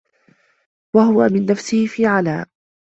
وَهُوَ 0.95 1.27
مِنْ 1.29 1.45
نَفْسِهِ 1.45 1.85
فِي 1.87 2.05
عَنَاءٍ 2.05 2.47